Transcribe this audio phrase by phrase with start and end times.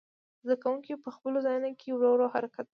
[0.43, 2.69] زده کوونکي په خپلو ځایونو کې ورو ورو حرکت وکړي.